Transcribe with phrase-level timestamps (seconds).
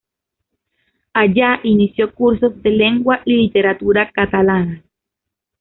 [1.13, 4.83] Allá inició cursos de lengua y literatura catalanas.